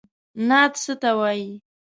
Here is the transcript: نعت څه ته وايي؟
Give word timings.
نعت 0.47 0.73
څه 0.83 0.93
ته 1.01 1.09
وايي؟ 1.19 1.49